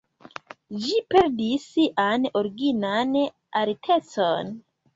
[0.85, 3.15] Ĝi perdis sian originan
[3.63, 4.55] altecon.